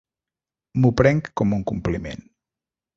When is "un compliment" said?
1.59-2.29